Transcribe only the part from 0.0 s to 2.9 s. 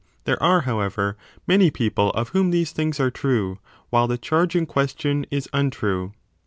There are, however, many people of whom these